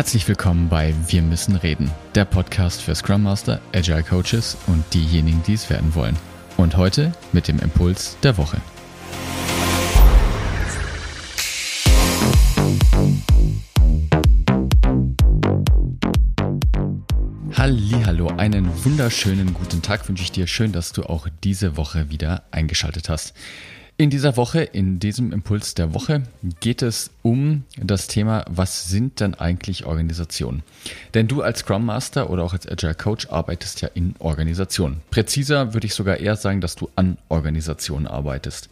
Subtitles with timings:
[0.00, 5.42] Herzlich willkommen bei Wir müssen reden, der Podcast für Scrum Master, Agile Coaches und diejenigen,
[5.46, 6.16] die es werden wollen.
[6.56, 8.56] Und heute mit dem Impuls der Woche.
[17.52, 20.46] Hallo, einen wunderschönen guten Tag wünsche ich dir.
[20.46, 23.34] Schön, dass du auch diese Woche wieder eingeschaltet hast.
[24.00, 26.22] In dieser Woche, in diesem Impuls der Woche,
[26.60, 30.62] geht es um das Thema, was sind denn eigentlich Organisationen?
[31.12, 35.02] Denn du als Scrum Master oder auch als Agile Coach arbeitest ja in Organisationen.
[35.10, 38.70] Präziser würde ich sogar eher sagen, dass du an Organisationen arbeitest.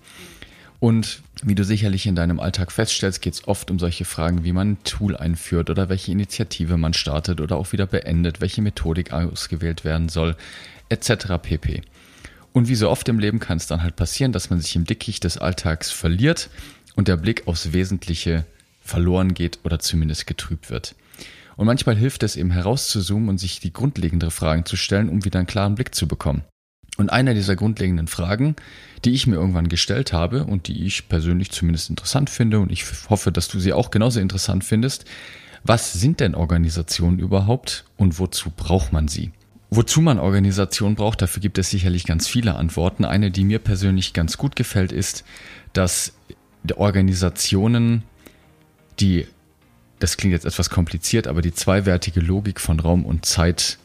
[0.81, 4.53] Und wie du sicherlich in deinem Alltag feststellst, geht es oft um solche Fragen, wie
[4.55, 9.13] man ein Tool einführt oder welche Initiative man startet oder auch wieder beendet, welche Methodik
[9.13, 10.37] ausgewählt werden soll,
[10.89, 11.35] etc.
[11.43, 11.83] pp.
[12.53, 14.85] Und wie so oft im Leben kann es dann halt passieren, dass man sich im
[14.85, 16.51] Dickicht des Alltags verliert
[16.97, 18.45] und der Blick aufs Wesentliche
[18.81, 20.95] verloren geht oder zumindest getrübt wird.
[21.57, 25.39] Und manchmal hilft es eben herauszuzoomen und sich die grundlegenden Fragen zu stellen, um wieder
[25.39, 26.43] einen klaren Blick zu bekommen.
[26.97, 28.57] Und einer dieser grundlegenden Fragen,
[29.05, 32.85] die ich mir irgendwann gestellt habe und die ich persönlich zumindest interessant finde und ich
[33.09, 35.05] hoffe, dass du sie auch genauso interessant findest,
[35.63, 39.33] was sind denn Organisationen überhaupt und wozu braucht man sie?
[39.71, 43.05] Wozu man Organisation braucht, dafür gibt es sicherlich ganz viele Antworten.
[43.05, 45.25] Eine, die mir persönlich ganz gut gefällt, ist,
[45.75, 46.15] dass
[46.75, 48.03] Organisationen,
[48.99, 49.27] die,
[49.99, 53.79] das klingt jetzt etwas kompliziert, aber die zweiwertige Logik von Raum und Zeit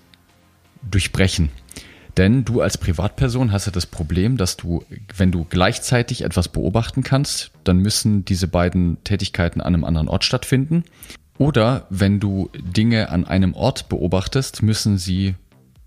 [0.90, 1.50] durchbrechen.
[2.18, 4.86] Denn du als Privatperson hast ja das Problem, dass du,
[5.18, 10.24] wenn du gleichzeitig etwas beobachten kannst, dann müssen diese beiden Tätigkeiten an einem anderen Ort
[10.24, 10.84] stattfinden.
[11.40, 15.34] Oder wenn du Dinge an einem Ort beobachtest, müssen sie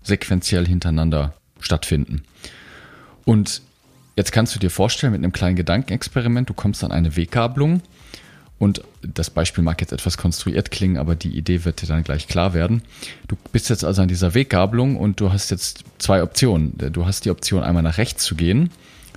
[0.07, 2.23] sequenziell hintereinander stattfinden.
[3.25, 3.61] Und
[4.15, 7.81] jetzt kannst du dir vorstellen, mit einem kleinen Gedankenexperiment, du kommst an eine Weggabelung
[8.59, 12.27] und das Beispiel mag jetzt etwas konstruiert klingen, aber die Idee wird dir dann gleich
[12.27, 12.81] klar werden.
[13.27, 16.73] Du bist jetzt also an dieser Weggabelung und du hast jetzt zwei Optionen.
[16.91, 18.71] Du hast die Option, einmal nach rechts zu gehen.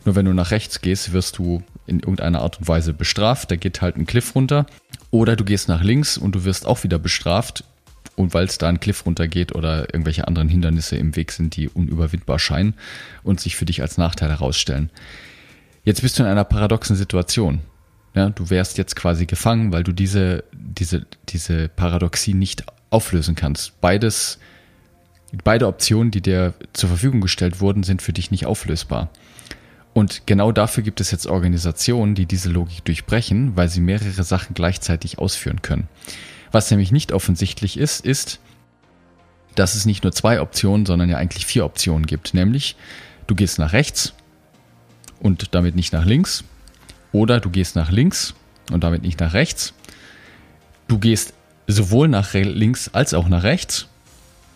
[0.04, 3.50] Nur wenn du nach rechts gehst, wirst du in irgendeiner Art und Weise bestraft.
[3.50, 4.66] Da geht halt ein Cliff runter.
[5.10, 7.64] Oder du gehst nach links und du wirst auch wieder bestraft
[8.20, 11.68] und weil es da ein Cliff runtergeht oder irgendwelche anderen Hindernisse im Weg sind, die
[11.68, 12.74] unüberwindbar scheinen
[13.22, 14.90] und sich für dich als Nachteil herausstellen.
[15.84, 17.60] Jetzt bist du in einer paradoxen Situation.
[18.14, 23.80] Ja, du wärst jetzt quasi gefangen, weil du diese, diese, diese Paradoxie nicht auflösen kannst.
[23.80, 24.38] Beides,
[25.44, 29.10] beide Optionen, die dir zur Verfügung gestellt wurden, sind für dich nicht auflösbar.
[29.92, 34.54] Und genau dafür gibt es jetzt Organisationen, die diese Logik durchbrechen, weil sie mehrere Sachen
[34.54, 35.88] gleichzeitig ausführen können.
[36.52, 38.40] Was nämlich nicht offensichtlich ist, ist,
[39.54, 42.34] dass es nicht nur zwei Optionen, sondern ja eigentlich vier Optionen gibt.
[42.34, 42.76] Nämlich,
[43.26, 44.14] du gehst nach rechts
[45.20, 46.44] und damit nicht nach links.
[47.12, 48.34] Oder du gehst nach links
[48.70, 49.74] und damit nicht nach rechts.
[50.88, 51.34] Du gehst
[51.66, 53.86] sowohl nach links als auch nach rechts,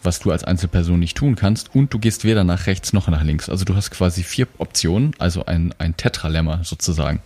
[0.02, 1.74] was du als Einzelperson nicht tun kannst.
[1.74, 3.48] Und du gehst weder nach rechts noch nach links.
[3.48, 7.20] Also du hast quasi vier Optionen, also ein, ein Tetralemma sozusagen.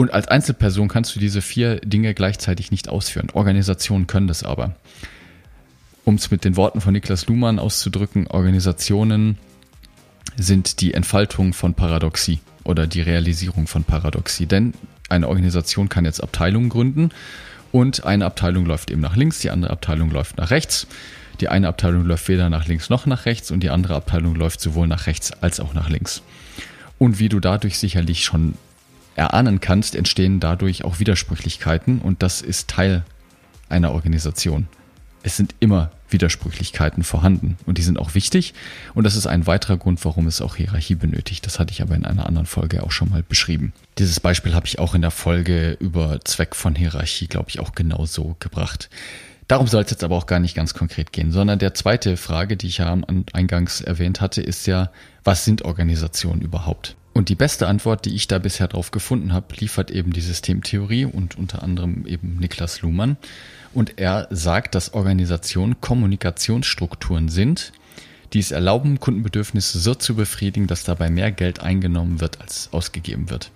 [0.00, 3.28] Und als Einzelperson kannst du diese vier Dinge gleichzeitig nicht ausführen.
[3.34, 4.74] Organisationen können das aber.
[6.06, 9.36] Um es mit den Worten von Niklas Luhmann auszudrücken, Organisationen
[10.38, 14.46] sind die Entfaltung von Paradoxie oder die Realisierung von Paradoxie.
[14.46, 14.72] Denn
[15.10, 17.10] eine Organisation kann jetzt Abteilungen gründen
[17.70, 20.86] und eine Abteilung läuft eben nach links, die andere Abteilung läuft nach rechts.
[21.40, 24.62] Die eine Abteilung läuft weder nach links noch nach rechts und die andere Abteilung läuft
[24.62, 26.22] sowohl nach rechts als auch nach links.
[26.98, 28.54] Und wie du dadurch sicherlich schon
[29.20, 33.04] erahnen kannst, entstehen dadurch auch Widersprüchlichkeiten und das ist Teil
[33.68, 34.66] einer Organisation.
[35.22, 38.54] Es sind immer Widersprüchlichkeiten vorhanden und die sind auch wichtig
[38.94, 41.44] und das ist ein weiterer Grund, warum es auch Hierarchie benötigt.
[41.44, 43.74] Das hatte ich aber in einer anderen Folge auch schon mal beschrieben.
[43.98, 47.72] Dieses Beispiel habe ich auch in der Folge über Zweck von Hierarchie, glaube ich, auch
[47.72, 48.88] genauso gebracht.
[49.48, 52.56] Darum soll es jetzt aber auch gar nicht ganz konkret gehen, sondern der zweite Frage,
[52.56, 52.96] die ich ja
[53.34, 54.90] Eingangs erwähnt hatte, ist ja,
[55.24, 56.96] was sind Organisationen überhaupt?
[57.12, 61.04] Und die beste Antwort, die ich da bisher drauf gefunden habe, liefert eben die Systemtheorie
[61.04, 63.16] und unter anderem eben Niklas Luhmann.
[63.74, 67.72] Und er sagt, dass Organisationen Kommunikationsstrukturen sind,
[68.32, 73.28] die es erlauben, Kundenbedürfnisse so zu befriedigen, dass dabei mehr Geld eingenommen wird, als ausgegeben
[73.28, 73.50] wird.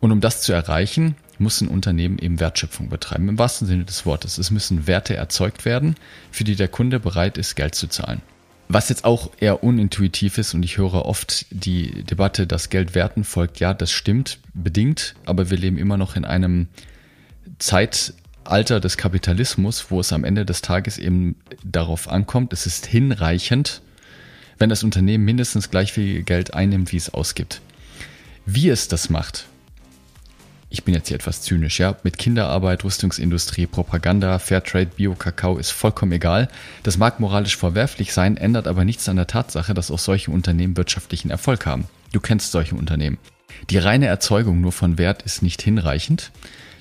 [0.00, 4.06] Und um das zu erreichen, muss ein Unternehmen eben Wertschöpfung betreiben, im wahrsten Sinne des
[4.06, 4.38] Wortes.
[4.38, 5.96] Es müssen Werte erzeugt werden,
[6.30, 8.22] für die der Kunde bereit ist, Geld zu zahlen.
[8.70, 13.24] Was jetzt auch eher unintuitiv ist und ich höre oft die Debatte, dass Geld Werten
[13.24, 16.68] folgt, ja, das stimmt bedingt, aber wir leben immer noch in einem
[17.58, 23.80] Zeitalter des Kapitalismus, wo es am Ende des Tages eben darauf ankommt, es ist hinreichend,
[24.58, 27.62] wenn das Unternehmen mindestens gleich viel Geld einnimmt, wie es ausgibt.
[28.44, 29.46] Wie es das macht,
[30.70, 36.12] ich bin jetzt hier etwas zynisch, ja, mit Kinderarbeit, Rüstungsindustrie, Propaganda, Fairtrade, Bio-Kakao ist vollkommen
[36.12, 36.48] egal.
[36.82, 40.76] Das mag moralisch verwerflich sein, ändert aber nichts an der Tatsache, dass auch solche Unternehmen
[40.76, 41.86] wirtschaftlichen Erfolg haben.
[42.12, 43.18] Du kennst solche Unternehmen.
[43.70, 46.32] Die reine Erzeugung nur von Wert ist nicht hinreichend,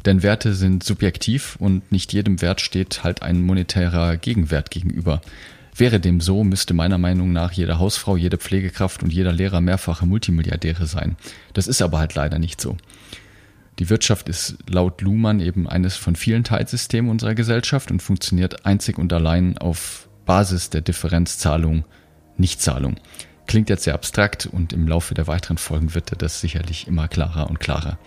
[0.06, 5.22] denn Werte sind subjektiv und nicht jedem Wert steht halt ein monetärer Gegenwert gegenüber.
[5.76, 10.06] Wäre dem so, müsste meiner Meinung nach jede Hausfrau, jede Pflegekraft und jeder Lehrer mehrfache
[10.06, 11.16] Multimilliardäre sein.
[11.54, 12.78] Das ist aber halt leider nicht so.
[13.80, 18.98] Die Wirtschaft ist laut Luhmann eben eines von vielen Teilsystemen unserer Gesellschaft und funktioniert einzig
[18.98, 21.86] und allein auf Basis der Differenzzahlung,
[22.38, 22.96] Nichtzahlung.
[23.46, 27.50] Klingt jetzt sehr abstrakt und im Laufe der weiteren Folgen wird das sicherlich immer klarer
[27.50, 27.98] und klarer.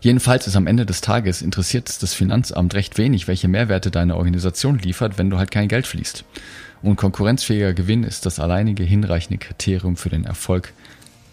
[0.00, 4.78] Jedenfalls ist am Ende des Tages interessiert das Finanzamt recht wenig, welche Mehrwerte deine Organisation
[4.78, 6.24] liefert, wenn du halt kein Geld fließt.
[6.82, 10.72] Und konkurrenzfähiger Gewinn ist das alleinige hinreichende Kriterium für den Erfolg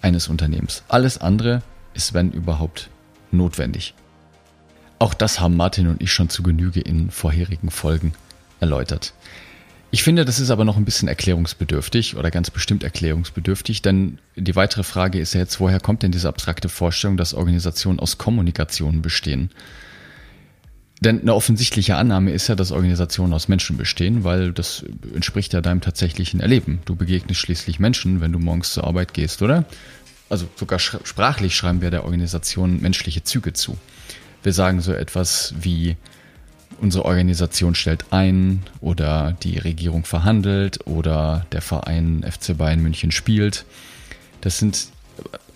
[0.01, 0.83] eines Unternehmens.
[0.89, 1.61] Alles andere
[1.97, 2.89] ist, wenn überhaupt,
[3.31, 3.93] notwendig.
[4.99, 8.13] Auch das haben Martin und ich schon zu Genüge in vorherigen Folgen
[8.59, 9.13] erläutert.
[9.89, 14.55] Ich finde, das ist aber noch ein bisschen erklärungsbedürftig oder ganz bestimmt erklärungsbedürftig, denn die
[14.55, 19.01] weitere Frage ist ja jetzt, woher kommt denn diese abstrakte Vorstellung, dass Organisationen aus Kommunikation
[19.01, 19.49] bestehen?
[20.99, 24.83] Denn eine offensichtliche Annahme ist ja, dass Organisationen aus Menschen bestehen, weil das
[25.13, 26.79] entspricht ja deinem tatsächlichen Erleben.
[26.85, 29.63] Du begegnest schließlich Menschen, wenn du morgens zur Arbeit gehst, oder?
[30.29, 33.77] Also sogar sprachlich schreiben wir der Organisation menschliche Züge zu.
[34.43, 35.97] Wir sagen so etwas wie,
[36.79, 43.65] unsere Organisation stellt ein oder die Regierung verhandelt oder der Verein FC Bayern München spielt.
[44.41, 44.89] Das sind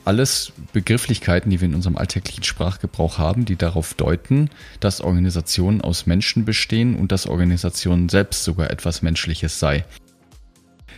[0.03, 6.07] alles Begrifflichkeiten, die wir in unserem alltäglichen Sprachgebrauch haben, die darauf deuten, dass Organisationen aus
[6.07, 9.85] Menschen bestehen und dass Organisationen selbst sogar etwas Menschliches sei.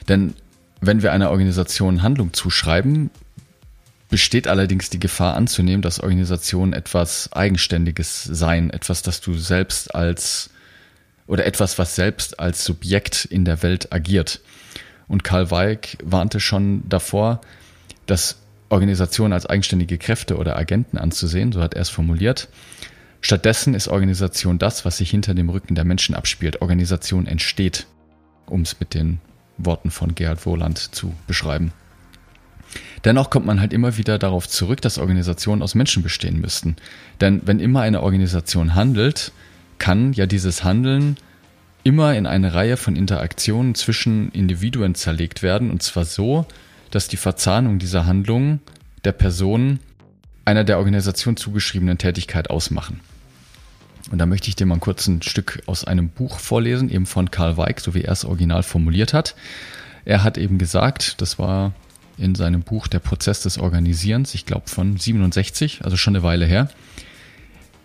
[0.07, 0.33] Denn
[0.79, 3.09] wenn wir einer Organisation Handlung zuschreiben,
[4.13, 10.51] besteht allerdings die Gefahr anzunehmen, dass Organisationen etwas Eigenständiges seien, etwas, das du selbst als
[11.25, 14.41] oder etwas, was selbst als Subjekt in der Welt agiert.
[15.07, 17.41] Und Karl Weig warnte schon davor,
[18.05, 18.37] dass
[18.69, 22.49] Organisationen als eigenständige Kräfte oder Agenten anzusehen, so hat er es formuliert.
[23.19, 26.61] Stattdessen ist Organisation das, was sich hinter dem Rücken der Menschen abspielt.
[26.61, 27.87] Organisation entsteht,
[28.45, 29.21] um es mit den
[29.57, 31.73] Worten von Gerhard Wohland zu beschreiben.
[33.03, 36.77] Dennoch kommt man halt immer wieder darauf zurück, dass Organisationen aus Menschen bestehen müssten.
[37.19, 39.31] Denn wenn immer eine Organisation handelt,
[39.77, 41.17] kann ja dieses Handeln
[41.83, 46.45] immer in eine Reihe von Interaktionen zwischen Individuen zerlegt werden, und zwar so,
[46.91, 48.61] dass die Verzahnung dieser Handlungen
[49.03, 49.79] der Person
[50.45, 53.01] einer der Organisation zugeschriebenen Tätigkeit ausmachen.
[54.11, 57.31] Und da möchte ich dir mal kurz ein Stück aus einem Buch vorlesen, eben von
[57.31, 59.35] Karl Weig, so wie er es original formuliert hat.
[60.05, 61.73] Er hat eben gesagt, das war
[62.17, 66.45] in seinem Buch Der Prozess des Organisierens, ich glaube von 67, also schon eine Weile
[66.45, 66.69] her.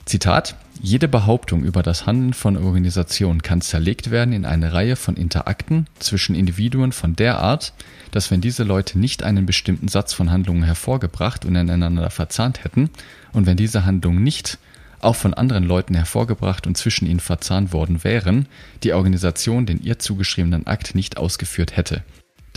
[0.05, 5.17] Zitat, jede Behauptung über das Handeln von Organisationen kann zerlegt werden in eine Reihe von
[5.17, 7.75] Interakten zwischen Individuen von der Art,
[8.11, 12.91] dass wenn diese Leute nicht einen bestimmten Satz von Handlungen hervorgebracht und ineinander verzahnt hätten
[13.33, 14.59] und wenn diese Handlungen nicht
[15.01, 18.47] auch von anderen Leuten hervorgebracht und zwischen ihnen verzahnt worden wären,
[18.83, 22.03] die Organisation den ihr zugeschriebenen Akt nicht ausgeführt hätte.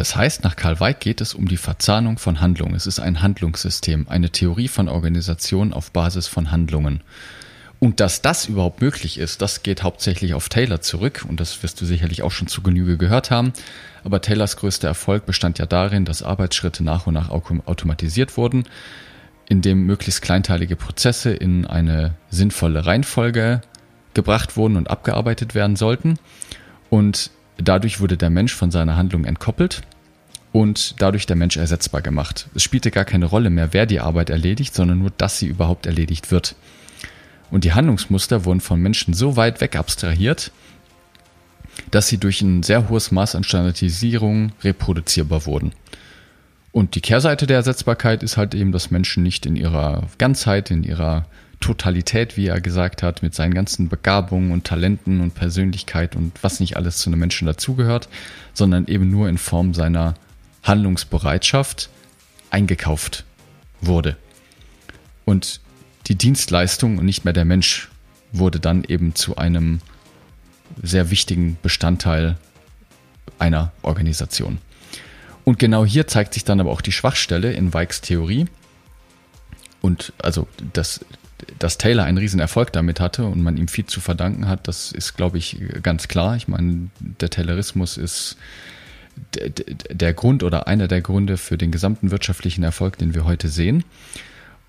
[0.02, 2.74] Das heißt, nach Karl Weig geht es um die Verzahnung von Handlungen.
[2.74, 7.04] Es ist ein Handlungssystem, eine Theorie von Organisation auf Basis von Handlungen.
[7.78, 11.80] Und dass das überhaupt möglich ist, das geht hauptsächlich auf Taylor zurück und das wirst
[11.82, 13.54] du sicherlich auch schon zu Genüge gehört haben.
[14.04, 18.64] Aber Taylors größter Erfolg bestand ja darin, dass Arbeitsschritte nach und nach automatisiert wurden,
[19.50, 23.62] indem möglichst kleinteilige Prozesse in eine sinnvolle Reihenfolge
[24.16, 26.18] gebracht wurden und abgearbeitet werden sollten.
[26.90, 29.84] Und dadurch wurde der Mensch von seiner Handlung entkoppelt
[30.52, 32.48] und dadurch der Mensch ersetzbar gemacht.
[32.56, 35.86] Es spielte gar keine Rolle mehr, wer die Arbeit erledigt, sondern nur, dass sie überhaupt
[35.86, 36.56] erledigt wird.
[37.50, 40.52] Und die Handlungsmuster wurden von Menschen so weit weg abstrahiert,
[41.90, 45.72] dass sie durch ein sehr hohes Maß an Standardisierung reproduzierbar wurden.
[46.72, 50.84] Und die Kehrseite der Ersetzbarkeit ist halt eben, dass Menschen nicht in ihrer Ganzheit, in
[50.84, 51.26] ihrer
[51.60, 56.60] Totalität, wie er gesagt hat, mit seinen ganzen Begabungen und Talenten und Persönlichkeit und was
[56.60, 58.10] nicht alles zu einem Menschen dazugehört,
[58.54, 60.16] sondern eben nur in Form seiner
[60.64, 61.90] Handlungsbereitschaft
[62.50, 63.26] eingekauft
[63.82, 64.18] wurde.
[65.26, 65.62] Und
[66.08, 67.90] die Dienstleistung und nicht mehr der Mensch
[68.32, 69.82] wurde dann eben zu einem
[70.82, 72.38] sehr wichtigen Bestandteil
[73.40, 74.60] einer Organisation.
[75.44, 78.46] Und genau hier zeigt sich dann aber auch die Schwachstelle in Weigs Theorie.
[79.82, 81.04] Und also das,
[81.58, 84.92] dass Taylor einen riesen Erfolg damit hatte und man ihm viel zu verdanken hat, das
[84.92, 86.36] ist, glaube ich, ganz klar.
[86.36, 88.38] Ich meine, der Taylorismus ist
[89.92, 93.84] der Grund oder einer der Gründe für den gesamten wirtschaftlichen Erfolg, den wir heute sehen.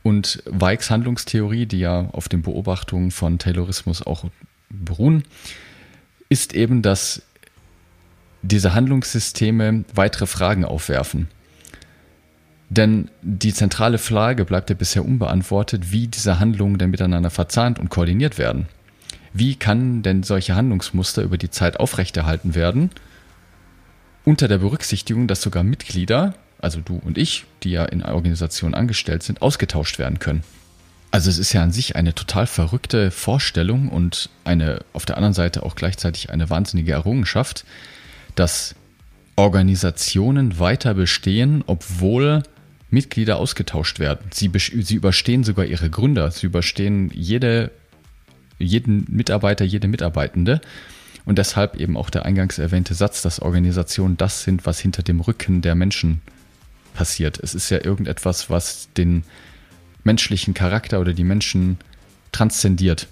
[0.02, 4.24] Und Weigs Handlungstheorie, die ja auf den Beobachtungen von Taylorismus auch
[4.68, 5.24] beruhen,
[6.28, 7.22] ist eben, dass
[8.42, 11.28] diese Handlungssysteme weitere Fragen aufwerfen.
[12.68, 17.90] Denn die zentrale Frage bleibt ja bisher unbeantwortet, wie diese Handlungen denn miteinander verzahnt und
[17.90, 18.66] koordiniert werden.
[19.34, 22.90] Wie kann denn solche Handlungsmuster über die Zeit aufrechterhalten werden,
[24.24, 29.22] unter der Berücksichtigung, dass sogar Mitglieder, also du und ich, die ja in Organisationen angestellt
[29.22, 30.42] sind, ausgetauscht werden können.
[31.10, 35.34] Also es ist ja an sich eine total verrückte Vorstellung und eine auf der anderen
[35.34, 37.66] Seite auch gleichzeitig eine wahnsinnige Errungenschaft,
[38.34, 38.74] dass
[39.36, 42.42] Organisationen weiter bestehen, obwohl
[42.90, 44.26] Mitglieder ausgetauscht werden.
[44.32, 47.70] Sie, sie überstehen sogar ihre Gründer, sie überstehen jede,
[48.58, 50.60] jeden Mitarbeiter, jede Mitarbeitende.
[51.24, 55.20] Und deshalb eben auch der eingangs erwähnte Satz, dass Organisationen das sind, was hinter dem
[55.20, 56.20] Rücken der Menschen
[56.94, 57.38] passiert.
[57.40, 59.24] Es ist ja irgendetwas, was den
[60.04, 61.78] menschlichen Charakter oder die Menschen
[62.32, 63.08] transzendiert.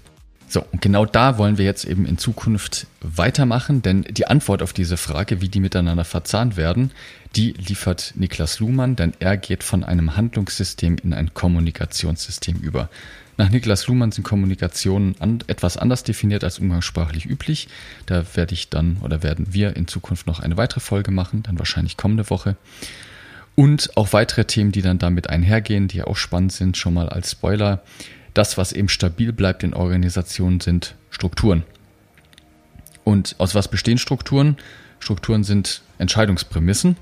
[0.51, 4.73] So, und genau da wollen wir jetzt eben in Zukunft weitermachen, denn die Antwort auf
[4.73, 6.91] diese Frage, wie die miteinander verzahnt werden,
[7.37, 12.89] die liefert Niklas Luhmann, denn er geht von einem Handlungssystem in ein Kommunikationssystem über.
[13.37, 17.69] Nach Niklas Luhmann sind Kommunikationen an, etwas anders definiert als umgangssprachlich üblich.
[18.05, 21.59] Da werde ich dann oder werden wir in Zukunft noch eine weitere Folge machen, dann
[21.59, 22.57] wahrscheinlich kommende Woche.
[23.55, 27.31] Und auch weitere Themen, die dann damit einhergehen, die auch spannend sind, schon mal als
[27.31, 27.83] Spoiler.
[28.33, 31.63] Das, was eben stabil bleibt in Organisationen, sind Strukturen.
[33.03, 34.57] Und aus was bestehen Strukturen?
[34.99, 36.95] Strukturen sind Entscheidungsprämissen.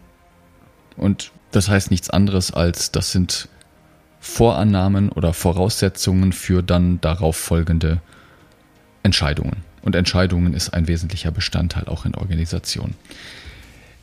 [0.98, 3.50] Und das heißt nichts anderes als, das sind
[4.20, 8.02] Vorannahmen oder Voraussetzungen für dann darauf folgende
[9.04, 9.64] Entscheidungen.
[9.82, 12.96] Und Entscheidungen ist ein wesentlicher Bestandteil auch in Organisationen.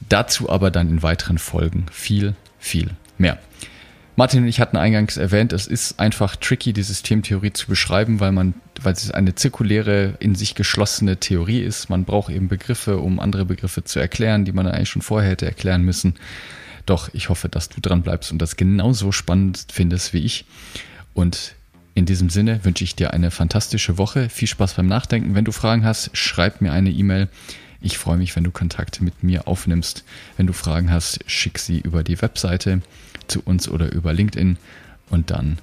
[0.08, 3.38] Dazu aber dann in weiteren Folgen viel, viel mehr.
[4.18, 8.32] Martin und ich hatten eingangs erwähnt, es ist einfach tricky, die Systemtheorie zu beschreiben, weil
[8.32, 11.90] man, weil es eine zirkuläre, in sich geschlossene Theorie ist.
[11.90, 15.44] Man braucht eben Begriffe, um andere Begriffe zu erklären, die man eigentlich schon vorher hätte
[15.44, 16.14] erklären müssen.
[16.86, 20.46] Doch ich hoffe, dass du dran bleibst und das genauso spannend findest wie ich.
[21.12, 21.54] Und
[21.94, 24.30] in diesem Sinne wünsche ich dir eine fantastische Woche.
[24.30, 25.34] Viel Spaß beim Nachdenken.
[25.34, 27.28] Wenn du Fragen hast, schreib mir eine E-Mail.
[27.80, 30.04] Ich freue mich, wenn du Kontakte mit mir aufnimmst.
[30.36, 32.80] Wenn du Fragen hast, schick sie über die Webseite
[33.26, 34.58] zu uns oder über LinkedIn.
[35.10, 35.58] Und dann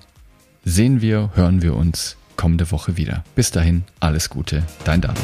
[0.65, 3.23] sehen wir, hören wir uns kommende Woche wieder.
[3.35, 5.23] Bis dahin, alles Gute, dein David.